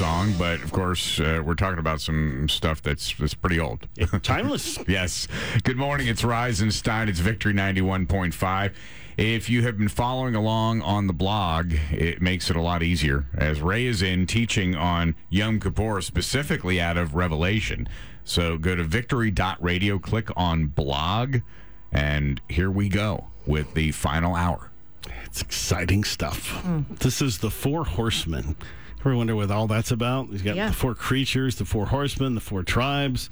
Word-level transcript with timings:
song, 0.00 0.32
but 0.38 0.62
of 0.62 0.72
course, 0.72 1.20
uh, 1.20 1.42
we're 1.44 1.54
talking 1.54 1.78
about 1.78 2.00
some 2.00 2.48
stuff 2.48 2.80
that's 2.80 3.14
that's 3.16 3.34
pretty 3.34 3.60
old. 3.60 3.86
Timeless. 4.22 4.78
yes. 4.88 5.28
Good 5.62 5.76
morning. 5.76 6.08
It's 6.08 6.24
Rise 6.24 6.62
and 6.62 6.72
Stein. 6.72 7.10
It's 7.10 7.18
Victory 7.18 7.52
91.5. 7.52 8.72
If 9.18 9.50
you 9.50 9.60
have 9.64 9.76
been 9.76 9.88
following 9.88 10.34
along 10.34 10.80
on 10.80 11.06
the 11.06 11.12
blog, 11.12 11.74
it 11.92 12.22
makes 12.22 12.48
it 12.48 12.56
a 12.56 12.62
lot 12.62 12.82
easier 12.82 13.26
as 13.36 13.60
Ray 13.60 13.84
is 13.84 14.00
in 14.00 14.26
teaching 14.26 14.74
on 14.74 15.16
Yom 15.28 15.60
Kippur, 15.60 16.00
specifically 16.00 16.80
out 16.80 16.96
of 16.96 17.14
Revelation. 17.14 17.86
So 18.24 18.56
go 18.56 18.74
to 18.74 18.84
victory.radio, 18.84 19.98
click 19.98 20.30
on 20.34 20.68
blog, 20.68 21.40
and 21.92 22.40
here 22.48 22.70
we 22.70 22.88
go 22.88 23.26
with 23.46 23.74
the 23.74 23.92
final 23.92 24.34
hour. 24.34 24.70
It's 25.26 25.42
exciting 25.42 26.04
stuff. 26.04 26.64
This 26.88 27.20
is 27.20 27.36
the 27.36 27.50
four 27.50 27.84
horsemen. 27.84 28.56
Ever 29.00 29.16
wonder 29.16 29.34
what 29.34 29.50
all 29.50 29.66
that's 29.66 29.90
about? 29.90 30.28
He's 30.28 30.42
got 30.42 30.56
Yeah. 30.56 30.68
the 30.68 30.74
four 30.74 30.94
creatures, 30.94 31.56
the 31.56 31.64
four 31.64 31.86
horsemen, 31.86 32.34
the 32.34 32.40
four 32.40 32.62
tribes. 32.62 33.30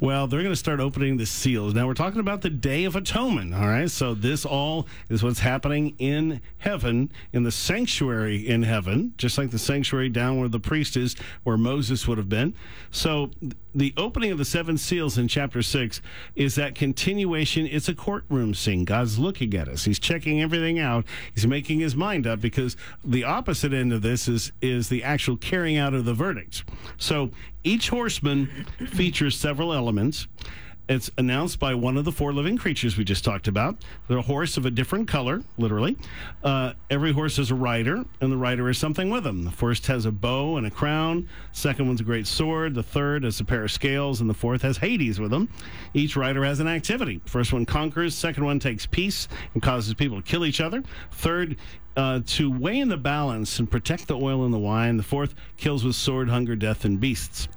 Well, 0.00 0.26
they're 0.26 0.40
going 0.40 0.52
to 0.52 0.56
start 0.56 0.80
opening 0.80 1.18
the 1.18 1.26
seals. 1.26 1.74
Now, 1.74 1.86
we're 1.86 1.92
talking 1.94 2.20
about 2.20 2.40
the 2.40 2.48
Day 2.50 2.84
of 2.84 2.96
Atonement, 2.96 3.54
all 3.54 3.66
right? 3.66 3.90
So, 3.90 4.14
this 4.14 4.46
all 4.46 4.86
is 5.10 5.22
what's 5.22 5.40
happening 5.40 5.94
in 5.98 6.40
heaven, 6.58 7.10
in 7.32 7.42
the 7.42 7.50
sanctuary 7.50 8.46
in 8.46 8.62
heaven, 8.62 9.12
just 9.18 9.36
like 9.36 9.50
the 9.50 9.58
sanctuary 9.58 10.08
down 10.08 10.38
where 10.38 10.48
the 10.48 10.60
priest 10.60 10.96
is, 10.96 11.14
where 11.42 11.56
Moses 11.58 12.08
would 12.08 12.16
have 12.18 12.28
been. 12.30 12.54
So, 12.90 13.30
the 13.74 13.92
opening 13.96 14.30
of 14.30 14.36
the 14.38 14.44
seven 14.44 14.76
seals 14.76 15.16
in 15.16 15.28
chapter 15.28 15.62
six 15.62 16.02
is 16.36 16.54
that 16.56 16.74
continuation. 16.74 17.66
It's 17.66 17.88
a 17.88 17.94
courtroom 17.94 18.52
scene. 18.54 18.84
God's 18.84 19.18
looking 19.18 19.54
at 19.54 19.66
us. 19.68 19.84
He's 19.84 19.98
checking 19.98 20.42
everything 20.42 20.78
out. 20.78 21.06
He's 21.34 21.46
making 21.46 21.80
his 21.80 21.96
mind 21.96 22.26
up 22.26 22.40
because 22.42 22.76
the 23.02 23.24
opposite 23.24 23.72
end 23.72 23.92
of 23.92 24.02
this 24.02 24.28
is 24.28 24.52
is 24.60 24.88
the 24.90 25.01
actual 25.02 25.36
carrying 25.36 25.76
out 25.76 25.94
of 25.94 26.04
the 26.04 26.14
verdict. 26.14 26.64
So 26.96 27.30
each 27.64 27.88
horseman 27.88 28.66
features 28.88 29.38
several 29.38 29.72
elements. 29.72 30.26
It's 30.88 31.10
announced 31.16 31.60
by 31.60 31.74
one 31.74 31.96
of 31.96 32.04
the 32.04 32.10
four 32.10 32.32
living 32.32 32.58
creatures 32.58 32.98
we 32.98 33.04
just 33.04 33.24
talked 33.24 33.46
about. 33.46 33.76
They're 34.08 34.18
a 34.18 34.22
horse 34.22 34.56
of 34.56 34.66
a 34.66 34.70
different 34.70 35.06
color, 35.06 35.42
literally. 35.56 35.96
Uh, 36.42 36.72
every 36.90 37.12
horse 37.12 37.36
has 37.36 37.52
a 37.52 37.54
rider, 37.54 38.04
and 38.20 38.32
the 38.32 38.36
rider 38.36 38.68
is 38.68 38.78
something 38.78 39.08
with 39.08 39.24
him. 39.24 39.44
The 39.44 39.52
first 39.52 39.86
has 39.86 40.06
a 40.06 40.12
bow 40.12 40.56
and 40.56 40.66
a 40.66 40.70
crown. 40.70 41.28
Second 41.52 41.86
one's 41.86 42.00
a 42.00 42.04
great 42.04 42.26
sword. 42.26 42.74
The 42.74 42.82
third 42.82 43.22
has 43.22 43.38
a 43.38 43.44
pair 43.44 43.62
of 43.62 43.70
scales, 43.70 44.20
and 44.20 44.28
the 44.28 44.34
fourth 44.34 44.62
has 44.62 44.76
Hades 44.76 45.20
with 45.20 45.32
him. 45.32 45.48
Each 45.94 46.16
rider 46.16 46.44
has 46.44 46.58
an 46.58 46.68
activity. 46.68 47.20
First 47.26 47.52
one 47.52 47.64
conquers. 47.64 48.14
Second 48.14 48.44
one 48.44 48.58
takes 48.58 48.84
peace 48.84 49.28
and 49.54 49.62
causes 49.62 49.94
people 49.94 50.20
to 50.20 50.28
kill 50.28 50.44
each 50.44 50.60
other. 50.60 50.82
Third 51.12 51.56
uh, 51.96 52.20
to 52.26 52.50
weigh 52.50 52.78
in 52.78 52.88
the 52.88 52.96
balance 52.96 53.58
and 53.58 53.70
protect 53.70 54.08
the 54.08 54.16
oil 54.16 54.44
and 54.44 54.52
the 54.52 54.58
wine. 54.58 54.96
The 54.96 55.02
fourth 55.02 55.34
kills 55.56 55.84
with 55.84 55.96
sword, 55.96 56.28
hunger, 56.28 56.56
death, 56.56 56.84
and 56.84 56.98
beasts. 56.98 57.48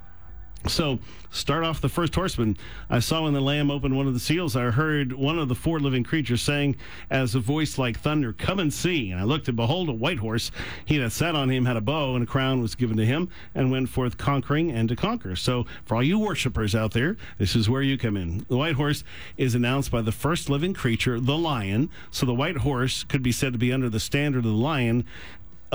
So, 0.68 0.98
start 1.30 1.64
off 1.64 1.80
the 1.80 1.90
first 1.90 2.16
horseman. 2.16 2.58
I 2.90 3.00
saw 3.00 3.24
when 3.24 3.34
the 3.34 3.42
Lamb 3.42 3.70
opened 3.70 3.96
one 3.96 4.08
of 4.08 4.14
the 4.14 4.20
seals, 4.20 4.56
I 4.56 4.72
heard 4.72 5.14
one 5.14 5.38
of 5.38 5.48
the 5.48 5.56
four 5.56 5.80
living 5.80 6.04
creatures 6.04 6.42
saying, 6.42 6.76
as 7.12 7.36
a 7.36 7.40
voice 7.40 7.78
like 7.78 8.00
thunder, 8.00 8.34
Come 8.34 8.60
and 8.60 8.74
see. 8.74 9.12
And 9.12 9.20
I 9.20 9.24
looked, 9.26 9.48
and 9.48 9.56
behold, 9.56 9.90
a 9.90 9.94
white 9.94 10.18
horse. 10.18 10.52
He 10.86 10.98
that 10.98 11.12
sat 11.12 11.36
on 11.36 11.50
him 11.50 11.66
had 11.66 11.78
a 11.78 11.82
bow, 11.82 12.16
and 12.16 12.24
a 12.24 12.28
crown 12.28 12.62
was 12.62 12.74
given 12.74 12.98
to 12.98 13.06
him, 13.06 13.30
and 13.54 13.70
went 13.70 13.90
forth 13.90 14.18
conquering 14.18 14.72
and 14.72 14.90
to 14.90 14.96
conquer. 14.96 15.36
So, 15.36 15.66
for 15.86 15.96
all 15.96 16.04
you 16.04 16.18
worshipers 16.18 16.74
out 16.74 16.94
there, 16.94 17.16
this 17.38 17.56
is 17.56 17.70
where 17.70 17.84
you 17.84 17.98
come 17.98 18.18
in. 18.18 18.46
The 18.50 18.58
white 18.58 18.76
horse 18.76 19.04
is 19.38 19.54
announced 19.54 19.92
by 19.92 20.02
the 20.02 20.12
first 20.12 20.50
living 20.50 20.74
creature, 20.74 21.20
the 21.20 21.38
lion. 21.38 21.90
So, 22.10 22.26
the 22.26 22.34
white 22.34 22.58
horse 22.58 23.04
could 23.04 23.22
be 23.22 23.32
said 23.32 23.54
to 23.54 23.60
be 23.60 23.72
under 23.72 23.90
the 23.90 24.00
standard 24.00 24.40
of 24.40 24.52
the 24.52 24.58
lion 24.58 25.06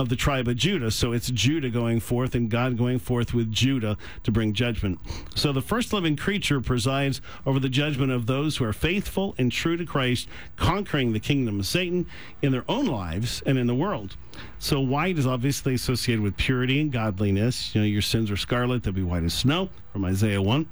of 0.00 0.08
the 0.08 0.16
tribe 0.16 0.48
of 0.48 0.56
Judah. 0.56 0.90
So 0.90 1.12
it's 1.12 1.30
Judah 1.30 1.68
going 1.68 2.00
forth 2.00 2.34
and 2.34 2.50
God 2.50 2.78
going 2.78 2.98
forth 2.98 3.34
with 3.34 3.52
Judah 3.52 3.98
to 4.24 4.30
bring 4.32 4.54
judgment. 4.54 4.98
So 5.34 5.52
the 5.52 5.60
first 5.60 5.92
living 5.92 6.16
creature 6.16 6.60
presides 6.60 7.20
over 7.44 7.60
the 7.60 7.68
judgment 7.68 8.10
of 8.10 8.26
those 8.26 8.56
who 8.56 8.64
are 8.64 8.72
faithful 8.72 9.34
and 9.36 9.52
true 9.52 9.76
to 9.76 9.84
Christ, 9.84 10.26
conquering 10.56 11.12
the 11.12 11.20
kingdom 11.20 11.60
of 11.60 11.66
Satan 11.66 12.06
in 12.40 12.50
their 12.50 12.64
own 12.66 12.86
lives 12.86 13.42
and 13.44 13.58
in 13.58 13.66
the 13.66 13.74
world. 13.74 14.16
So 14.58 14.80
white 14.80 15.18
is 15.18 15.26
obviously 15.26 15.74
associated 15.74 16.22
with 16.22 16.36
purity 16.36 16.80
and 16.80 16.90
godliness. 16.90 17.74
You 17.74 17.82
know, 17.82 17.86
your 17.86 18.02
sins 18.02 18.30
are 18.30 18.38
scarlet, 18.38 18.82
they'll 18.82 18.94
be 18.94 19.02
white 19.02 19.24
as 19.24 19.34
snow, 19.34 19.68
from 19.92 20.06
Isaiah 20.06 20.40
1. 20.40 20.66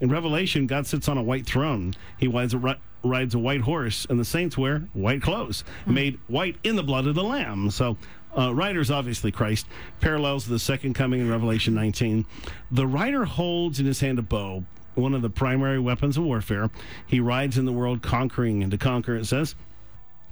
In 0.00 0.10
Revelation, 0.10 0.66
God 0.66 0.86
sits 0.86 1.08
on 1.08 1.16
a 1.16 1.22
white 1.22 1.46
throne. 1.46 1.94
He 2.18 2.28
rides 2.28 2.52
a, 2.52 2.58
ri- 2.58 2.80
rides 3.02 3.34
a 3.34 3.38
white 3.38 3.62
horse, 3.62 4.06
and 4.10 4.20
the 4.20 4.24
saints 4.24 4.58
wear 4.58 4.80
white 4.92 5.22
clothes, 5.22 5.64
hmm. 5.84 5.94
made 5.94 6.18
white 6.26 6.56
in 6.62 6.76
the 6.76 6.82
blood 6.82 7.06
of 7.06 7.14
the 7.14 7.24
Lamb. 7.24 7.70
So 7.70 7.96
uh, 8.36 8.54
rider 8.54 8.80
is 8.80 8.90
obviously 8.90 9.32
Christ, 9.32 9.66
parallels 10.00 10.46
the 10.46 10.58
second 10.58 10.94
coming 10.94 11.20
in 11.20 11.30
Revelation 11.30 11.74
19. 11.74 12.26
The 12.70 12.86
rider 12.86 13.24
holds 13.24 13.80
in 13.80 13.86
his 13.86 14.00
hand 14.00 14.18
a 14.18 14.22
bow, 14.22 14.64
one 14.94 15.14
of 15.14 15.22
the 15.22 15.30
primary 15.30 15.78
weapons 15.78 16.16
of 16.16 16.24
warfare. 16.24 16.70
He 17.06 17.20
rides 17.20 17.58
in 17.58 17.64
the 17.64 17.72
world 17.72 18.02
conquering 18.02 18.62
and 18.62 18.70
to 18.70 18.78
conquer, 18.78 19.16
it 19.16 19.26
says. 19.26 19.54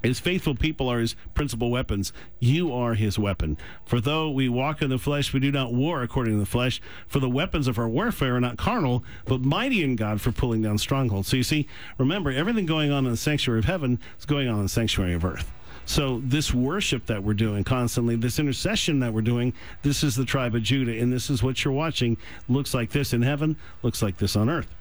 His 0.03 0.20
faithful 0.20 0.54
people 0.54 0.91
are 0.91 1.00
his 1.00 1.16
principal 1.32 1.70
weapons. 1.70 2.12
You 2.38 2.75
are 2.75 2.93
his 2.93 3.19
weapon. 3.19 3.56
For 3.87 4.03
though 4.03 4.31
we 4.31 4.50
walk 4.50 4.82
in 4.82 4.91
the 4.91 4.98
flesh, 4.98 5.32
we 5.32 5.41
do 5.41 5.50
not 5.50 5.72
war 5.72 6.03
according 6.03 6.34
to 6.34 6.41
the 6.41 6.44
flesh. 6.44 6.82
For 7.06 7.20
the 7.20 7.31
weapons 7.31 7.66
of 7.69 7.78
our 7.78 7.88
warfare 7.88 8.37
are 8.37 8.41
not 8.41 8.59
carnal, 8.59 9.03
but 9.25 9.41
mighty 9.41 9.82
in 9.82 9.97
God 9.97 10.20
for 10.20 10.31
pulling 10.31 10.60
down 10.60 10.76
strongholds. 10.76 11.28
So 11.28 11.38
you 11.38 11.43
see, 11.43 11.66
remember, 11.97 12.31
everything 12.31 12.66
going 12.66 12.91
on 12.91 13.06
in 13.06 13.12
the 13.12 13.16
sanctuary 13.16 13.60
of 13.60 13.64
heaven 13.64 13.98
is 14.19 14.26
going 14.26 14.47
on 14.47 14.56
in 14.56 14.64
the 14.64 14.69
sanctuary 14.69 15.14
of 15.14 15.25
earth. 15.25 15.50
So 15.87 16.21
this 16.25 16.53
worship 16.53 17.06
that 17.06 17.22
we're 17.22 17.34
doing 17.34 17.65
constantly, 17.65 18.17
this 18.17 18.39
intercession 18.39 19.00
that 19.00 19.12
we're 19.12 19.22
doing, 19.22 19.53
this 19.83 20.03
is 20.03 20.17
the 20.17 20.25
tribe 20.25 20.55
of 20.55 20.62
Judah, 20.62 20.99
and 20.99 21.12
this 21.12 21.31
is 21.31 21.43
what 21.43 21.65
you're 21.65 21.75
watching. 21.75 22.17
Looks 22.49 22.75
like 22.75 22.91
this 22.91 23.12
in 23.12 23.22
heaven, 23.22 23.56
looks 23.83 24.03
like 24.03 24.17
this 24.19 24.37
on 24.37 24.49
earth. 24.49 24.75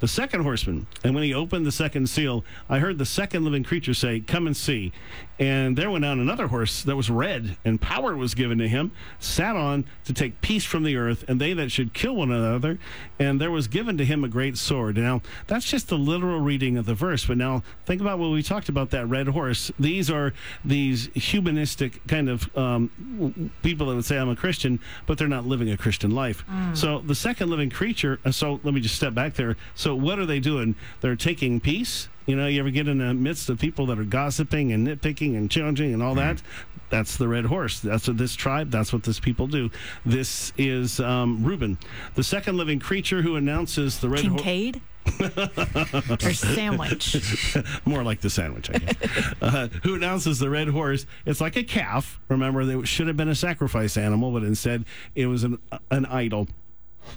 The 0.00 0.08
second 0.08 0.42
horseman, 0.42 0.86
and 1.04 1.14
when 1.14 1.24
he 1.24 1.34
opened 1.34 1.66
the 1.66 1.72
second 1.72 2.08
seal, 2.08 2.44
I 2.68 2.78
heard 2.78 2.98
the 2.98 3.06
second 3.06 3.44
living 3.44 3.64
creature 3.64 3.94
say, 3.94 4.20
Come 4.20 4.46
and 4.46 4.56
see. 4.56 4.92
And 5.38 5.76
there 5.76 5.90
went 5.90 6.04
out 6.04 6.16
another 6.16 6.46
horse 6.46 6.82
that 6.84 6.96
was 6.96 7.10
red, 7.10 7.58
and 7.62 7.78
power 7.78 8.16
was 8.16 8.34
given 8.34 8.56
to 8.58 8.68
him, 8.68 8.92
sat 9.18 9.54
on 9.54 9.84
to 10.04 10.14
take 10.14 10.40
peace 10.40 10.64
from 10.64 10.82
the 10.82 10.96
earth, 10.96 11.24
and 11.28 11.38
they 11.38 11.52
that 11.52 11.70
should 11.70 11.92
kill 11.92 12.16
one 12.16 12.32
another. 12.32 12.78
And 13.18 13.38
there 13.38 13.50
was 13.50 13.68
given 13.68 13.98
to 13.98 14.04
him 14.04 14.24
a 14.24 14.28
great 14.28 14.56
sword. 14.56 14.96
Now, 14.96 15.20
that's 15.46 15.66
just 15.66 15.88
the 15.88 15.98
literal 15.98 16.40
reading 16.40 16.78
of 16.78 16.86
the 16.86 16.94
verse. 16.94 17.26
But 17.26 17.36
now, 17.36 17.62
think 17.84 18.00
about 18.00 18.18
what 18.18 18.30
we 18.30 18.42
talked 18.42 18.70
about 18.70 18.90
that 18.90 19.06
red 19.06 19.28
horse. 19.28 19.70
These 19.78 20.10
are 20.10 20.32
these 20.64 21.06
humanistic 21.14 22.06
kind 22.06 22.30
of 22.30 22.56
um, 22.56 23.50
people 23.62 23.88
that 23.88 23.94
would 23.94 24.04
say, 24.06 24.16
I'm 24.16 24.30
a 24.30 24.36
Christian, 24.36 24.80
but 25.04 25.18
they're 25.18 25.28
not 25.28 25.44
living 25.46 25.70
a 25.70 25.76
Christian 25.76 26.12
life. 26.12 26.44
So 26.74 27.00
the 27.00 27.14
second 27.14 27.50
living 27.50 27.68
creature, 27.68 28.20
uh, 28.24 28.30
so 28.32 28.58
let 28.64 28.72
me 28.72 28.80
just 28.80 28.94
step 28.94 29.12
back 29.12 29.34
there. 29.34 29.56
So, 29.74 29.94
what 29.94 30.18
are 30.18 30.26
they 30.26 30.40
doing? 30.40 30.76
They're 31.00 31.16
taking 31.16 31.60
peace. 31.60 32.08
You 32.26 32.34
know, 32.34 32.48
you 32.48 32.58
ever 32.58 32.70
get 32.70 32.88
in 32.88 32.98
the 32.98 33.14
midst 33.14 33.48
of 33.50 33.60
people 33.60 33.86
that 33.86 33.98
are 33.98 34.04
gossiping 34.04 34.72
and 34.72 34.86
nitpicking 34.86 35.36
and 35.36 35.48
challenging 35.50 35.94
and 35.94 36.02
all 36.02 36.16
that? 36.16 36.42
That's 36.88 37.16
the 37.16 37.28
red 37.28 37.46
horse. 37.46 37.80
That's 37.80 38.08
what 38.08 38.18
this 38.18 38.34
tribe, 38.34 38.70
that's 38.70 38.92
what 38.92 39.02
this 39.02 39.20
people 39.20 39.46
do. 39.46 39.70
This 40.04 40.52
is 40.56 41.00
um, 41.00 41.44
Reuben, 41.44 41.78
the 42.14 42.24
second 42.24 42.56
living 42.56 42.78
creature 42.80 43.22
who 43.22 43.36
announces 43.36 43.98
the 43.98 44.08
red 44.08 44.24
horse. 44.24 44.42
Kincaid? 44.42 44.80
or 45.20 46.32
sandwich? 46.32 47.56
more 47.84 48.02
like 48.02 48.20
the 48.20 48.30
sandwich, 48.30 48.70
I 48.70 48.78
guess. 48.78 49.34
uh, 49.40 49.68
who 49.84 49.94
announces 49.94 50.38
the 50.38 50.50
red 50.50 50.68
horse? 50.68 51.06
It's 51.24 51.40
like 51.40 51.56
a 51.56 51.62
calf. 51.62 52.20
Remember, 52.28 52.62
it 52.62 52.88
should 52.88 53.06
have 53.06 53.16
been 53.16 53.28
a 53.28 53.34
sacrifice 53.34 53.96
animal, 53.96 54.32
but 54.32 54.42
instead 54.42 54.84
it 55.14 55.26
was 55.26 55.44
an, 55.44 55.58
an 55.90 56.06
idol. 56.06 56.48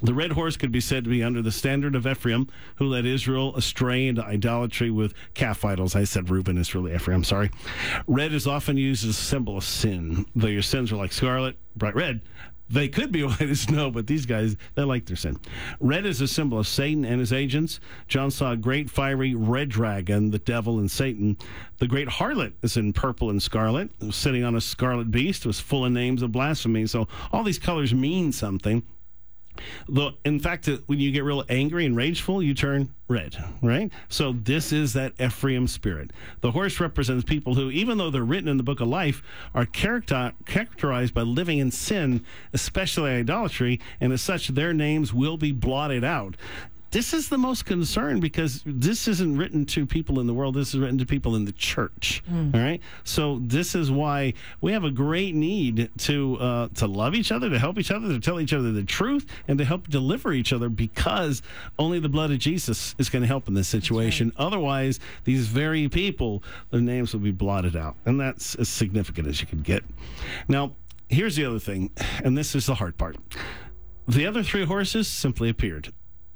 The 0.01 0.13
red 0.13 0.31
horse 0.31 0.57
could 0.57 0.71
be 0.71 0.79
said 0.79 1.03
to 1.03 1.09
be 1.09 1.23
under 1.23 1.41
the 1.41 1.51
standard 1.51 1.95
of 1.95 2.07
Ephraim, 2.07 2.47
who 2.75 2.85
led 2.85 3.05
Israel 3.05 3.55
astray 3.55 4.07
into 4.07 4.23
idolatry 4.23 4.89
with 4.89 5.13
calf 5.33 5.65
idols. 5.65 5.95
I 5.95 6.03
said 6.03 6.29
Reuben 6.29 6.57
is 6.57 6.73
really 6.73 6.93
Ephraim, 6.93 7.23
sorry. 7.23 7.51
Red 8.07 8.33
is 8.33 8.47
often 8.47 8.77
used 8.77 9.03
as 9.03 9.11
a 9.11 9.13
symbol 9.13 9.57
of 9.57 9.63
sin. 9.63 10.25
Though 10.35 10.47
your 10.47 10.61
sins 10.61 10.91
are 10.91 10.97
like 10.97 11.11
scarlet, 11.11 11.57
bright 11.75 11.95
red, 11.95 12.21
they 12.69 12.87
could 12.87 13.11
be 13.11 13.23
white 13.25 13.41
as 13.41 13.61
snow, 13.61 13.91
but 13.91 14.07
these 14.07 14.25
guys, 14.25 14.55
they 14.75 14.83
like 14.83 15.05
their 15.05 15.15
sin. 15.15 15.39
Red 15.79 16.05
is 16.05 16.21
a 16.21 16.27
symbol 16.27 16.59
of 16.59 16.67
Satan 16.67 17.03
and 17.03 17.19
his 17.19 17.33
agents. 17.33 17.79
John 18.07 18.31
saw 18.31 18.51
a 18.51 18.57
great 18.57 18.89
fiery 18.89 19.33
red 19.35 19.69
dragon, 19.69 20.31
the 20.31 20.39
devil 20.39 20.79
and 20.79 20.89
Satan. 20.89 21.37
The 21.79 21.87
great 21.87 22.07
harlot 22.07 22.53
is 22.61 22.77
in 22.77 22.93
purple 22.93 23.29
and 23.29 23.41
scarlet, 23.41 23.89
sitting 24.11 24.43
on 24.43 24.55
a 24.55 24.61
scarlet 24.61 25.11
beast, 25.11 25.45
was 25.45 25.59
full 25.59 25.85
of 25.85 25.91
names 25.91 26.21
of 26.21 26.31
blasphemy. 26.31 26.85
So 26.87 27.07
all 27.31 27.43
these 27.43 27.59
colors 27.59 27.93
mean 27.93 28.31
something. 28.31 28.83
The, 29.87 30.11
in 30.25 30.39
fact, 30.39 30.67
uh, 30.67 30.77
when 30.87 30.99
you 30.99 31.11
get 31.11 31.23
real 31.23 31.43
angry 31.49 31.85
and 31.85 31.95
rageful, 31.95 32.41
you 32.41 32.53
turn 32.53 32.93
red, 33.07 33.35
right? 33.61 33.91
So 34.07 34.33
this 34.33 34.71
is 34.71 34.93
that 34.93 35.13
Ephraim 35.19 35.67
spirit. 35.67 36.11
The 36.41 36.51
horse 36.51 36.79
represents 36.79 37.23
people 37.23 37.55
who, 37.55 37.69
even 37.71 37.97
though 37.97 38.09
they're 38.09 38.23
written 38.23 38.47
in 38.47 38.57
the 38.57 38.63
book 38.63 38.81
of 38.81 38.87
life, 38.87 39.23
are 39.53 39.65
character, 39.65 40.33
characterized 40.45 41.13
by 41.13 41.21
living 41.21 41.57
in 41.57 41.71
sin, 41.71 42.25
especially 42.53 43.11
idolatry, 43.11 43.79
and 43.99 44.13
as 44.13 44.21
such, 44.21 44.49
their 44.49 44.73
names 44.73 45.13
will 45.13 45.37
be 45.37 45.51
blotted 45.51 46.03
out. 46.03 46.35
This 46.91 47.13
is 47.13 47.29
the 47.29 47.37
most 47.37 47.65
concern 47.65 48.19
because 48.19 48.63
this 48.65 49.07
isn't 49.07 49.37
written 49.37 49.65
to 49.67 49.85
people 49.85 50.19
in 50.19 50.27
the 50.27 50.33
world. 50.33 50.55
This 50.55 50.73
is 50.73 50.79
written 50.79 50.97
to 50.97 51.05
people 51.05 51.35
in 51.35 51.45
the 51.45 51.51
church. 51.51 52.23
All 52.29 52.59
right. 52.59 52.81
So 53.03 53.39
this 53.41 53.75
is 53.75 53.91
why 53.91 54.33
we 54.61 54.71
have 54.71 54.83
a 54.83 54.91
great 54.91 55.35
need 55.35 55.89
to 55.99 56.37
uh, 56.37 56.67
to 56.75 56.87
love 56.87 57.15
each 57.15 57.31
other, 57.31 57.49
to 57.49 57.59
help 57.59 57.77
each 57.77 57.91
other, 57.91 58.07
to 58.07 58.19
tell 58.19 58.39
each 58.39 58.53
other 58.53 58.71
the 58.71 58.83
truth, 58.83 59.27
and 59.47 59.57
to 59.59 59.65
help 59.65 59.87
deliver 59.87 60.33
each 60.33 60.51
other 60.51 60.69
because 60.69 61.41
only 61.77 61.99
the 61.99 62.09
blood 62.09 62.31
of 62.31 62.39
Jesus 62.39 62.95
is 62.97 63.09
going 63.09 63.21
to 63.21 63.27
help 63.27 63.47
in 63.47 63.53
this 63.53 63.67
situation. 63.67 64.31
Otherwise, 64.37 64.99
these 65.25 65.47
very 65.47 65.87
people, 65.89 66.43
their 66.71 66.81
names 66.81 67.13
will 67.13 67.21
be 67.21 67.31
blotted 67.31 67.75
out, 67.75 67.95
and 68.05 68.19
that's 68.19 68.55
as 68.55 68.69
significant 68.69 69.27
as 69.27 69.41
you 69.41 69.47
can 69.47 69.61
get. 69.61 69.83
Now, 70.47 70.73
here's 71.07 71.35
the 71.35 71.45
other 71.45 71.59
thing, 71.59 71.91
and 72.23 72.37
this 72.37 72.55
is 72.55 72.65
the 72.65 72.75
hard 72.75 72.97
part. 72.97 73.17
The 74.07 74.25
other 74.25 74.41
three 74.41 74.65
horses 74.65 75.07
simply 75.07 75.49
appeared. 75.49 75.93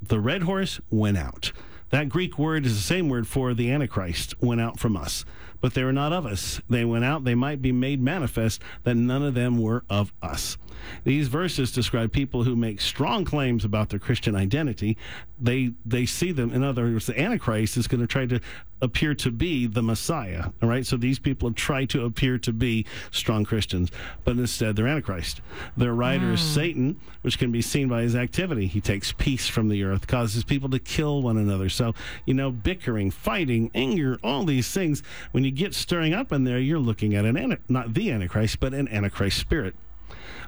The 0.08 0.20
red 0.20 0.42
horse 0.42 0.80
went 0.90 1.16
out. 1.16 1.52
That 1.88 2.10
Greek 2.10 2.38
word 2.38 2.66
is 2.66 2.74
the 2.76 2.82
same 2.82 3.08
word 3.08 3.26
for 3.26 3.54
the 3.54 3.70
Antichrist, 3.70 4.34
went 4.42 4.60
out 4.60 4.78
from 4.78 4.96
us. 4.96 5.24
But 5.62 5.72
they 5.72 5.82
were 5.82 5.92
not 5.92 6.12
of 6.12 6.26
us. 6.26 6.60
They 6.68 6.84
went 6.84 7.04
out, 7.04 7.24
they 7.24 7.34
might 7.34 7.62
be 7.62 7.72
made 7.72 8.02
manifest 8.02 8.60
that 8.82 8.96
none 8.96 9.22
of 9.22 9.32
them 9.34 9.58
were 9.58 9.82
of 9.88 10.12
us. 10.20 10.58
These 11.04 11.28
verses 11.28 11.72
describe 11.72 12.12
people 12.12 12.44
who 12.44 12.56
make 12.56 12.80
strong 12.80 13.24
claims 13.24 13.64
about 13.64 13.88
their 13.88 13.98
Christian 13.98 14.34
identity. 14.34 14.96
They 15.40 15.72
they 15.84 16.06
see 16.06 16.32
them, 16.32 16.52
in 16.52 16.62
other 16.62 16.84
words, 16.84 17.06
the 17.06 17.20
Antichrist 17.20 17.76
is 17.76 17.86
going 17.86 18.00
to 18.00 18.06
try 18.06 18.26
to 18.26 18.40
appear 18.80 19.14
to 19.14 19.30
be 19.30 19.66
the 19.66 19.82
Messiah. 19.82 20.50
All 20.62 20.68
right, 20.68 20.86
so 20.86 20.96
these 20.96 21.18
people 21.18 21.52
try 21.52 21.86
to 21.86 22.04
appear 22.04 22.38
to 22.38 22.52
be 22.52 22.84
strong 23.10 23.44
Christians, 23.44 23.90
but 24.24 24.36
instead 24.36 24.76
they're 24.76 24.86
Antichrist. 24.86 25.40
Their 25.76 25.94
rider 25.94 26.32
is 26.32 26.40
hmm. 26.40 26.54
Satan, 26.54 27.00
which 27.22 27.38
can 27.38 27.50
be 27.50 27.62
seen 27.62 27.88
by 27.88 28.02
his 28.02 28.14
activity. 28.14 28.66
He 28.66 28.80
takes 28.80 29.12
peace 29.12 29.48
from 29.48 29.68
the 29.68 29.82
earth, 29.82 30.06
causes 30.06 30.44
people 30.44 30.68
to 30.70 30.78
kill 30.78 31.22
one 31.22 31.38
another. 31.38 31.68
So 31.68 31.94
you 32.26 32.34
know, 32.34 32.50
bickering, 32.50 33.10
fighting, 33.10 33.70
anger, 33.74 34.18
all 34.22 34.44
these 34.44 34.70
things. 34.70 35.02
When 35.32 35.44
you 35.44 35.50
get 35.50 35.74
stirring 35.74 36.14
up 36.14 36.30
in 36.32 36.44
there, 36.44 36.58
you're 36.58 36.78
looking 36.78 37.14
at 37.14 37.24
an 37.24 37.58
not 37.68 37.94
the 37.94 38.10
Antichrist, 38.10 38.60
but 38.60 38.74
an 38.74 38.88
Antichrist 38.88 39.38
spirit. 39.38 39.74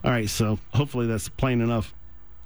All 0.04 0.10
right, 0.10 0.28
so 0.28 0.58
hopefully 0.72 1.06
that's 1.06 1.28
plain 1.28 1.60
enough. 1.60 1.94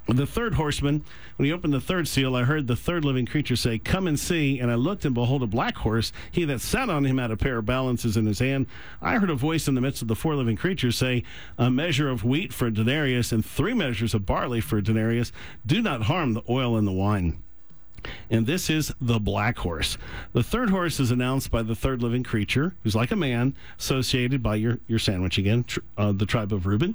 The 0.09 0.27
third 0.27 0.55
horseman, 0.55 1.05
when 1.37 1.47
he 1.47 1.53
opened 1.53 1.73
the 1.73 1.81
third 1.81 2.09
seal, 2.09 2.35
I 2.35 2.43
heard 2.43 2.67
the 2.67 2.75
third 2.75 3.05
living 3.05 3.27
creature 3.27 3.55
say, 3.55 3.79
Come 3.79 4.09
and 4.09 4.19
see. 4.19 4.59
And 4.59 4.71
I 4.71 4.75
looked, 4.75 5.05
and 5.05 5.15
behold, 5.15 5.43
a 5.43 5.47
black 5.47 5.77
horse. 5.77 6.13
He 6.33 6.45
that 6.47 6.61
sat 6.61 6.91
on 6.91 7.05
him 7.05 7.19
had 7.19 7.31
a 7.31 7.37
pair 7.37 7.59
of 7.59 7.67
balances 7.67 8.17
in 8.17 8.27
his 8.27 8.41
hand. 8.41 8.67
I 9.01 9.19
heard 9.19 9.31
a 9.31 9.37
voice 9.37 9.69
in 9.69 9.75
the 9.75 9.81
midst 9.81 10.03
of 10.03 10.09
the 10.09 10.17
four 10.17 10.35
living 10.35 10.57
creatures 10.57 10.97
say, 10.97 11.23
A 11.59 11.71
measure 11.71 12.09
of 12.09 12.25
wheat 12.25 12.53
for 12.53 12.67
a 12.67 12.73
denarius, 12.73 13.31
and 13.31 13.45
three 13.45 13.75
measures 13.75 14.15
of 14.15 14.27
barley 14.27 14.61
for 14.61 14.79
a 14.79 14.83
denarius. 14.83 15.33
Do 15.65 15.81
not 15.81 16.03
harm 16.03 16.33
the 16.33 16.43
oil 16.49 16.77
and 16.77 16.89
the 16.89 16.93
wine. 16.93 17.43
And 18.31 18.47
this 18.47 18.71
is 18.71 18.93
the 19.01 19.19
black 19.19 19.59
horse. 19.59 19.99
The 20.33 20.43
third 20.43 20.71
horse 20.71 21.01
is 21.01 21.11
announced 21.11 21.51
by 21.51 21.63
the 21.63 21.75
third 21.75 22.03
living 22.03 22.23
creature, 22.23 22.75
who's 22.83 22.95
like 22.95 23.11
a 23.11 23.17
man, 23.17 23.55
associated 23.79 24.43
by 24.43 24.57
your, 24.57 24.79
your 24.87 24.99
sandwich 24.99 25.39
again, 25.39 25.65
tr- 25.65 25.81
uh, 25.97 26.13
the 26.13 26.27
tribe 26.27 26.53
of 26.53 26.67
Reuben. 26.67 26.95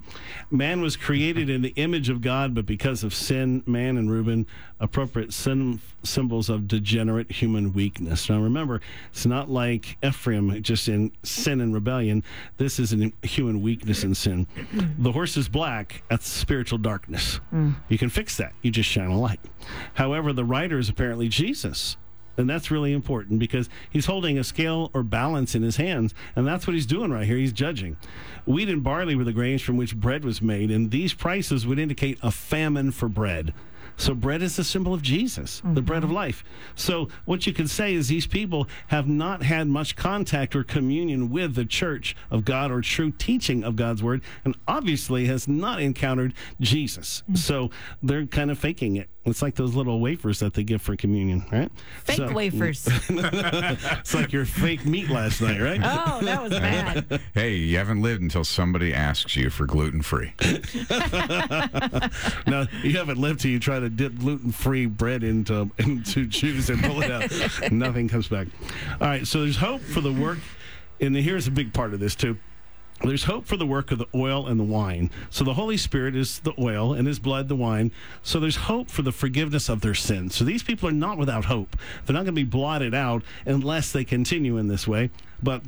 Man 0.49 0.81
was 0.81 0.95
created 0.97 1.49
in 1.49 1.61
the 1.61 1.73
image 1.75 2.09
of 2.09 2.21
God, 2.21 2.53
but 2.55 2.65
because 2.65 3.03
of 3.03 3.13
sin, 3.13 3.63
man 3.65 3.97
and 3.97 4.09
Reuben, 4.11 4.47
appropriate 4.79 5.33
sin, 5.33 5.79
symbols 6.03 6.49
of 6.49 6.67
degenerate 6.67 7.31
human 7.31 7.71
weakness. 7.73 8.29
Now 8.29 8.41
remember, 8.41 8.81
it's 9.11 9.25
not 9.25 9.49
like 9.49 9.97
Ephraim, 10.03 10.61
just 10.61 10.89
in 10.89 11.11
sin 11.23 11.61
and 11.61 11.73
rebellion. 11.73 12.23
This 12.57 12.77
is 12.79 12.91
in 12.91 13.13
human 13.23 13.61
weakness 13.61 14.03
and 14.03 14.15
sin. 14.15 14.47
The 14.99 15.11
horse 15.11 15.37
is 15.37 15.47
black, 15.47 16.03
that's 16.09 16.27
spiritual 16.27 16.77
darkness. 16.79 17.39
You 17.87 17.97
can 17.97 18.09
fix 18.09 18.37
that. 18.37 18.53
You 18.61 18.71
just 18.71 18.89
shine 18.89 19.09
a 19.09 19.17
light. 19.19 19.39
However, 19.93 20.33
the 20.33 20.43
rider 20.43 20.77
is 20.77 20.89
apparently 20.95 21.27
Jesus. 21.27 21.97
And 22.37 22.49
that's 22.49 22.71
really 22.71 22.93
important 22.93 23.39
because 23.39 23.69
he's 23.89 24.05
holding 24.05 24.37
a 24.37 24.43
scale 24.43 24.91
or 24.93 25.03
balance 25.03 25.55
in 25.55 25.61
his 25.61 25.77
hands. 25.77 26.13
And 26.35 26.47
that's 26.47 26.65
what 26.65 26.73
he's 26.73 26.85
doing 26.85 27.11
right 27.11 27.25
here. 27.25 27.37
He's 27.37 27.53
judging. 27.53 27.97
Wheat 28.45 28.69
and 28.69 28.83
barley 28.83 29.15
were 29.15 29.23
the 29.23 29.33
grains 29.33 29.61
from 29.61 29.77
which 29.77 29.95
bread 29.95 30.23
was 30.23 30.41
made. 30.41 30.71
And 30.71 30.91
these 30.91 31.13
prices 31.13 31.65
would 31.67 31.79
indicate 31.79 32.17
a 32.21 32.31
famine 32.31 32.91
for 32.91 33.09
bread. 33.09 33.53
So 33.97 34.13
bread 34.13 34.41
is 34.41 34.55
the 34.55 34.63
symbol 34.63 34.93
of 34.93 35.01
Jesus, 35.01 35.61
the 35.63 35.81
bread 35.81 36.03
of 36.03 36.09
mm-hmm. 36.09 36.15
life. 36.15 36.43
So 36.75 37.09
what 37.25 37.47
you 37.47 37.53
can 37.53 37.67
say 37.67 37.93
is 37.93 38.07
these 38.07 38.27
people 38.27 38.67
have 38.87 39.07
not 39.07 39.43
had 39.43 39.67
much 39.67 39.95
contact 39.95 40.55
or 40.55 40.63
communion 40.63 41.29
with 41.29 41.55
the 41.55 41.65
church 41.65 42.15
of 42.29 42.45
God 42.45 42.71
or 42.71 42.81
true 42.81 43.11
teaching 43.11 43.63
of 43.63 43.75
God's 43.75 44.03
word, 44.03 44.21
and 44.43 44.55
obviously 44.67 45.25
has 45.25 45.47
not 45.47 45.81
encountered 45.81 46.33
Jesus. 46.59 47.23
Mm. 47.29 47.37
So 47.37 47.69
they're 48.03 48.25
kind 48.25 48.51
of 48.51 48.59
faking 48.59 48.97
it. 48.97 49.09
It's 49.25 49.41
like 49.41 49.55
those 49.55 49.73
little 49.73 49.99
wafers 49.99 50.39
that 50.39 50.53
they 50.53 50.63
give 50.63 50.83
for 50.83 50.95
communion, 50.95 51.45
right? 51.51 51.71
Fake 52.03 52.17
So- 52.17 52.31
wafers. 52.31 52.87
It's 53.09 54.13
like 54.13 54.31
your 54.31 54.45
fake 54.45 54.85
meat 54.85 55.09
last 55.09 55.41
night, 55.41 55.59
right? 55.59 55.79
Oh, 55.83 56.23
that 56.23 56.43
was 56.43 56.51
bad. 56.51 57.21
Hey, 57.33 57.55
you 57.55 57.77
haven't 57.77 58.01
lived 58.01 58.21
until 58.21 58.43
somebody 58.43 58.93
asks 58.93 59.35
you 59.35 59.49
for 59.49 59.65
gluten 59.65 60.01
free. 60.01 60.33
No, 62.47 62.67
you 62.83 62.97
haven't 62.97 63.17
lived 63.17 63.41
till 63.41 63.51
you 63.51 63.59
try 63.59 63.79
to 63.79 63.84
dip 63.89 64.17
gluten-free 64.17 64.87
bread 64.87 65.23
into 65.23 65.71
into 65.77 66.25
juice 66.25 66.69
and 66.69 66.81
pull 66.83 67.01
it 67.01 67.11
out. 67.11 67.71
Nothing 67.71 68.07
comes 68.07 68.27
back. 68.27 68.47
All 69.01 69.07
right, 69.07 69.25
so 69.25 69.41
there's 69.41 69.57
hope 69.57 69.81
for 69.81 70.01
the 70.01 70.11
work, 70.11 70.39
and 70.99 71.15
here's 71.15 71.47
a 71.47 71.51
big 71.51 71.73
part 71.73 71.93
of 71.93 71.99
this 71.99 72.15
too. 72.15 72.37
There's 73.03 73.25
hope 73.25 73.45
for 73.45 73.57
the 73.57 73.65
work 73.65 73.91
of 73.91 73.97
the 73.97 74.07
oil 74.15 74.47
and 74.47 74.57
the 74.57 74.63
wine. 74.63 75.11
So 75.29 75.43
the 75.43 75.53
Holy 75.53 75.75
Spirit 75.75 76.15
is 76.15 76.39
the 76.39 76.53
oil, 76.57 76.93
and 76.93 77.07
His 77.07 77.19
blood 77.19 77.49
the 77.49 77.55
wine. 77.55 77.91
So 78.23 78.39
there's 78.39 78.55
hope 78.55 78.89
for 78.89 79.01
the 79.01 79.11
forgiveness 79.11 79.67
of 79.67 79.81
their 79.81 79.93
sins. 79.93 80.33
So 80.35 80.45
these 80.45 80.63
people 80.63 80.87
are 80.87 80.93
not 80.93 81.17
without 81.17 81.45
hope. 81.45 81.75
They're 82.05 82.13
not 82.13 82.23
going 82.23 82.27
to 82.27 82.31
be 82.31 82.43
blotted 82.43 82.95
out 82.95 83.23
unless 83.45 83.91
they 83.91 84.05
continue 84.05 84.57
in 84.57 84.69
this 84.69 84.87
way. 84.87 85.09
But 85.43 85.61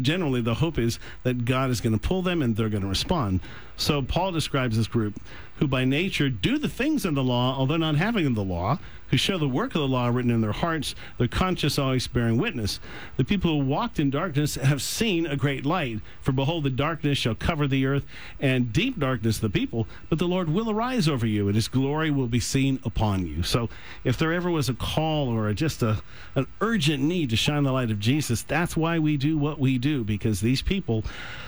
generally 0.00 0.40
the 0.40 0.54
hope 0.54 0.78
is 0.78 0.98
that 1.24 1.44
God 1.44 1.70
is 1.70 1.80
going 1.80 1.92
to 1.92 1.98
pull 1.98 2.22
them 2.22 2.42
and 2.42 2.56
they're 2.56 2.68
going 2.68 2.82
to 2.82 2.88
respond. 2.88 3.40
So 3.76 4.00
Paul 4.00 4.32
describes 4.32 4.76
this 4.76 4.86
group 4.86 5.20
who 5.62 5.68
by 5.68 5.84
nature 5.84 6.28
do 6.28 6.58
the 6.58 6.68
things 6.68 7.04
of 7.04 7.14
the 7.14 7.22
law, 7.22 7.56
although 7.56 7.76
not 7.76 7.94
having 7.94 8.34
the 8.34 8.42
law, 8.42 8.76
who 9.06 9.16
show 9.16 9.38
the 9.38 9.46
work 9.46 9.76
of 9.76 9.80
the 9.80 9.86
law 9.86 10.08
written 10.08 10.32
in 10.32 10.40
their 10.40 10.50
hearts, 10.50 10.96
their 11.18 11.28
conscience 11.28 11.78
always 11.78 12.08
bearing 12.08 12.36
witness. 12.36 12.80
The 13.16 13.24
people 13.24 13.52
who 13.52 13.64
walked 13.64 14.00
in 14.00 14.10
darkness 14.10 14.56
have 14.56 14.82
seen 14.82 15.24
a 15.24 15.36
great 15.36 15.64
light. 15.64 16.00
For 16.20 16.32
behold, 16.32 16.64
the 16.64 16.70
darkness 16.70 17.16
shall 17.16 17.36
cover 17.36 17.68
the 17.68 17.86
earth, 17.86 18.04
and 18.40 18.72
deep 18.72 18.98
darkness 18.98 19.38
the 19.38 19.50
people, 19.50 19.86
but 20.08 20.18
the 20.18 20.26
Lord 20.26 20.48
will 20.48 20.68
arise 20.68 21.06
over 21.06 21.26
you, 21.26 21.46
and 21.46 21.54
his 21.54 21.68
glory 21.68 22.10
will 22.10 22.26
be 22.26 22.40
seen 22.40 22.80
upon 22.84 23.24
you. 23.28 23.44
So 23.44 23.68
if 24.02 24.18
there 24.18 24.32
ever 24.32 24.50
was 24.50 24.68
a 24.68 24.74
call 24.74 25.28
or 25.28 25.52
just 25.54 25.80
a 25.84 26.02
an 26.34 26.48
urgent 26.60 27.04
need 27.04 27.30
to 27.30 27.36
shine 27.36 27.62
the 27.62 27.70
light 27.70 27.92
of 27.92 28.00
Jesus, 28.00 28.42
that's 28.42 28.76
why 28.76 28.98
we 28.98 29.16
do 29.16 29.38
what 29.38 29.60
we 29.60 29.78
do, 29.78 30.02
because 30.02 30.40
these 30.40 30.62
people 30.62 31.04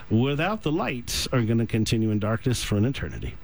without 0.08 0.62
the 0.62 0.70
light 0.70 1.26
are 1.32 1.42
going 1.42 1.58
to 1.58 1.66
continue 1.66 2.12
in 2.12 2.20
darkness 2.20 2.62
for 2.62 2.76
an 2.76 2.84
eternity. 2.84 3.34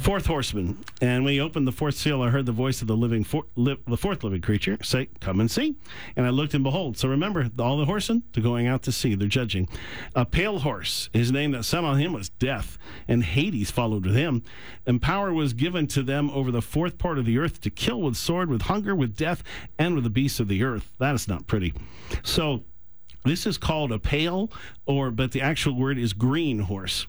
Fourth 0.00 0.26
horseman, 0.26 0.78
and 1.00 1.24
when 1.24 1.32
he 1.32 1.40
opened 1.40 1.66
the 1.66 1.72
fourth 1.72 1.96
seal, 1.96 2.22
I 2.22 2.28
heard 2.28 2.46
the 2.46 2.52
voice 2.52 2.82
of 2.82 2.88
the 2.88 2.96
living, 2.96 3.24
four, 3.24 3.44
li- 3.56 3.78
the 3.86 3.96
fourth 3.96 4.22
living 4.22 4.40
creature 4.40 4.78
say, 4.82 5.08
"Come 5.20 5.40
and 5.40 5.50
see." 5.50 5.76
And 6.14 6.26
I 6.26 6.30
looked, 6.30 6.54
and 6.54 6.62
behold. 6.62 6.96
So 6.96 7.08
remember, 7.08 7.50
all 7.58 7.76
the 7.76 7.86
horsemen, 7.86 8.22
they're 8.32 8.42
going 8.42 8.66
out 8.66 8.82
to 8.82 8.92
see. 8.92 9.14
They're 9.14 9.28
judging. 9.28 9.68
A 10.14 10.24
pale 10.24 10.60
horse. 10.60 11.08
His 11.12 11.32
name 11.32 11.52
that 11.52 11.64
sat 11.64 11.84
on 11.84 11.98
him 11.98 12.12
was 12.12 12.28
Death, 12.28 12.78
and 13.08 13.24
Hades 13.24 13.70
followed 13.70 14.06
with 14.06 14.14
him. 14.14 14.42
And 14.86 15.02
power 15.02 15.32
was 15.32 15.54
given 15.54 15.86
to 15.88 16.02
them 16.02 16.30
over 16.30 16.50
the 16.50 16.62
fourth 16.62 16.98
part 16.98 17.18
of 17.18 17.24
the 17.24 17.38
earth 17.38 17.60
to 17.62 17.70
kill 17.70 18.02
with 18.02 18.16
sword, 18.16 18.50
with 18.50 18.62
hunger, 18.62 18.94
with 18.94 19.16
death, 19.16 19.42
and 19.78 19.94
with 19.94 20.04
the 20.04 20.10
beasts 20.10 20.38
of 20.38 20.48
the 20.48 20.62
earth. 20.62 20.92
That 20.98 21.14
is 21.14 21.26
not 21.26 21.46
pretty. 21.46 21.74
So 22.22 22.62
this 23.24 23.46
is 23.46 23.58
called 23.58 23.90
a 23.90 23.98
pale, 23.98 24.50
or 24.86 25.10
but 25.10 25.32
the 25.32 25.40
actual 25.40 25.74
word 25.74 25.98
is 25.98 26.12
green 26.12 26.60
horse. 26.60 27.06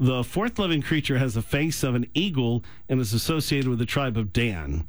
The 0.00 0.22
fourth 0.22 0.58
living 0.58 0.80
creature 0.80 1.18
has 1.18 1.34
the 1.34 1.42
face 1.42 1.82
of 1.82 1.96
an 1.96 2.06
eagle 2.14 2.62
and 2.88 3.00
is 3.00 3.12
associated 3.12 3.68
with 3.68 3.80
the 3.80 3.86
tribe 3.86 4.16
of 4.16 4.32
Dan. 4.32 4.86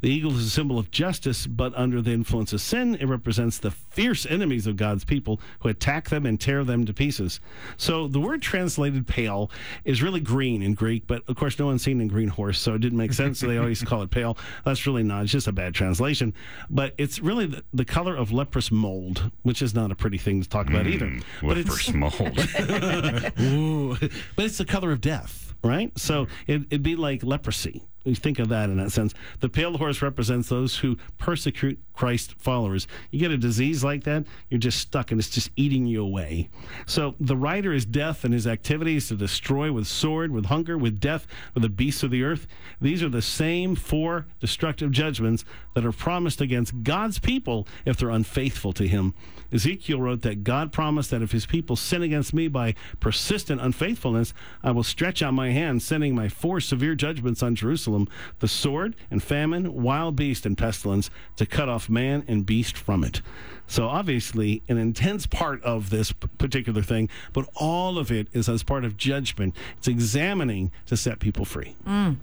The 0.00 0.10
eagle 0.10 0.32
is 0.32 0.46
a 0.46 0.50
symbol 0.50 0.78
of 0.78 0.90
justice, 0.90 1.46
but 1.46 1.74
under 1.74 2.00
the 2.00 2.12
influence 2.12 2.52
of 2.52 2.60
sin, 2.60 2.96
it 2.96 3.06
represents 3.06 3.58
the 3.58 3.70
fierce 3.70 4.24
enemies 4.26 4.66
of 4.66 4.76
God's 4.76 5.04
people 5.04 5.40
who 5.60 5.68
attack 5.68 6.08
them 6.10 6.26
and 6.26 6.40
tear 6.40 6.64
them 6.64 6.84
to 6.86 6.94
pieces. 6.94 7.40
So 7.76 8.06
the 8.06 8.20
word 8.20 8.42
translated 8.42 9.06
pale 9.06 9.50
is 9.84 10.02
really 10.02 10.20
green 10.20 10.62
in 10.62 10.74
Greek, 10.74 11.06
but 11.06 11.22
of 11.28 11.36
course, 11.36 11.58
no 11.58 11.66
one's 11.66 11.82
seen 11.82 12.00
a 12.00 12.06
green 12.06 12.28
horse, 12.28 12.60
so 12.60 12.74
it 12.74 12.80
didn't 12.80 12.98
make 12.98 13.12
sense. 13.12 13.40
So 13.40 13.48
they 13.48 13.58
always 13.58 13.82
call 13.84 14.02
it 14.02 14.10
pale. 14.10 14.36
That's 14.64 14.86
really 14.86 15.02
not, 15.02 15.24
it's 15.24 15.32
just 15.32 15.48
a 15.48 15.52
bad 15.52 15.74
translation. 15.74 16.34
But 16.70 16.94
it's 16.98 17.18
really 17.18 17.46
the, 17.46 17.64
the 17.72 17.84
color 17.84 18.16
of 18.16 18.32
leprous 18.32 18.70
mold, 18.70 19.30
which 19.42 19.60
is 19.60 19.74
not 19.74 19.90
a 19.90 19.94
pretty 19.94 20.18
thing 20.18 20.42
to 20.42 20.48
talk 20.48 20.68
about 20.68 20.86
either. 20.86 21.08
Hmm, 21.08 21.46
but 21.46 21.58
it's, 21.58 21.68
Leprous 21.68 21.92
mold. 21.92 23.40
Ooh. 23.40 23.96
but 24.36 24.51
it's 24.52 24.58
the 24.58 24.66
color 24.66 24.92
of 24.92 25.00
death, 25.00 25.54
right? 25.64 25.98
So 25.98 26.26
it, 26.46 26.60
it'd 26.68 26.82
be 26.82 26.94
like 26.94 27.24
leprosy. 27.24 27.86
You 28.04 28.14
think 28.14 28.38
of 28.38 28.48
that 28.48 28.70
in 28.70 28.76
that 28.78 28.92
sense. 28.92 29.14
The 29.40 29.48
pale 29.48 29.78
horse 29.78 30.02
represents 30.02 30.48
those 30.48 30.76
who 30.78 30.96
persecute 31.18 31.78
Christ 31.94 32.34
followers. 32.38 32.88
You 33.10 33.20
get 33.20 33.30
a 33.30 33.36
disease 33.36 33.84
like 33.84 34.04
that, 34.04 34.24
you're 34.48 34.58
just 34.58 34.80
stuck 34.80 35.10
and 35.10 35.20
it's 35.20 35.28
just 35.28 35.50
eating 35.56 35.86
you 35.86 36.02
away. 36.02 36.48
So 36.86 37.14
the 37.20 37.36
rider 37.36 37.72
is 37.72 37.84
death 37.84 38.24
and 38.24 38.32
his 38.32 38.46
activities 38.46 39.08
to 39.08 39.16
destroy 39.16 39.70
with 39.72 39.86
sword, 39.86 40.32
with 40.32 40.46
hunger, 40.46 40.76
with 40.78 41.00
death, 41.00 41.26
with 41.54 41.62
the 41.62 41.68
beasts 41.68 42.02
of 42.02 42.10
the 42.10 42.24
earth. 42.24 42.46
These 42.80 43.02
are 43.02 43.08
the 43.08 43.22
same 43.22 43.76
four 43.76 44.26
destructive 44.40 44.90
judgments 44.90 45.44
that 45.74 45.84
are 45.84 45.92
promised 45.92 46.40
against 46.40 46.82
God's 46.82 47.18
people 47.18 47.66
if 47.84 47.96
they're 47.96 48.10
unfaithful 48.10 48.72
to 48.74 48.88
him. 48.88 49.14
Ezekiel 49.52 50.00
wrote 50.00 50.22
that 50.22 50.44
God 50.44 50.72
promised 50.72 51.10
that 51.10 51.20
if 51.20 51.32
his 51.32 51.44
people 51.44 51.76
sin 51.76 52.02
against 52.02 52.32
me 52.32 52.48
by 52.48 52.74
persistent 53.00 53.60
unfaithfulness, 53.60 54.32
I 54.62 54.70
will 54.70 54.82
stretch 54.82 55.22
out 55.22 55.34
my 55.34 55.50
hand, 55.50 55.82
sending 55.82 56.14
my 56.14 56.28
four 56.30 56.58
severe 56.58 56.94
judgments 56.94 57.42
on 57.42 57.54
Jerusalem 57.54 57.91
the 58.40 58.48
sword 58.48 58.96
and 59.10 59.22
famine, 59.22 59.82
wild 59.82 60.16
beast, 60.16 60.46
and 60.46 60.56
pestilence 60.56 61.10
to 61.36 61.46
cut 61.46 61.68
off 61.68 61.88
man 61.88 62.24
and 62.26 62.44
beast 62.46 62.76
from 62.76 63.04
it. 63.04 63.22
So, 63.66 63.86
obviously, 63.86 64.62
an 64.68 64.76
intense 64.76 65.26
part 65.26 65.62
of 65.62 65.90
this 65.90 66.12
particular 66.12 66.82
thing, 66.82 67.08
but 67.32 67.48
all 67.54 67.98
of 67.98 68.10
it 68.10 68.28
is 68.32 68.48
as 68.48 68.62
part 68.62 68.84
of 68.84 68.96
judgment. 68.96 69.56
It's 69.78 69.88
examining 69.88 70.72
to 70.86 70.96
set 70.96 71.20
people 71.20 71.44
free. 71.44 71.76
Mm. 71.86 72.16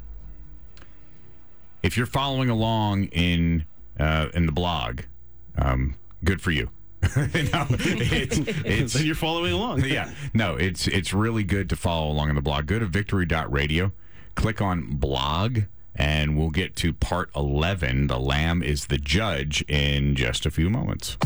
If 1.82 1.98
you're 1.98 2.06
following 2.06 2.50
along 2.50 3.06
in 3.06 3.66
uh, 4.00 4.28
in 4.34 4.46
the 4.46 4.52
blog, 4.52 5.02
um, 5.58 5.96
good 6.24 6.42
for 6.42 6.52
you. 6.52 6.70
no, 7.02 7.66
it's, 7.70 8.38
it's 8.66 8.94
so 8.94 9.00
you're 9.00 9.16
following 9.16 9.54
along. 9.54 9.84
yeah, 9.86 10.12
no, 10.34 10.56
it's 10.56 10.88
it's 10.88 11.14
really 11.14 11.44
good 11.44 11.70
to 11.70 11.76
follow 11.76 12.12
along 12.12 12.30
in 12.30 12.36
the 12.36 12.42
blog. 12.42 12.66
Go 12.66 12.80
to 12.80 12.86
victory.radio, 12.86 13.92
click 14.40 14.62
on 14.62 14.96
blog, 14.96 15.64
and 15.94 16.38
we'll 16.38 16.50
get 16.50 16.74
to 16.74 16.94
part 16.94 17.30
11. 17.36 18.08
The 18.08 18.18
Lamb 18.18 18.64
is 18.64 18.86
the 18.86 18.98
judge 18.98 19.66
in 19.68 20.16
just 20.16 20.46
a 20.46 20.50
few 20.50 20.70
moments. 20.70 21.18